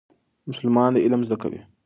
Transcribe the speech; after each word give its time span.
مسلمانان 0.49 0.93
علم 1.03 1.21
زده 1.27 1.37
کوي. 1.41 1.59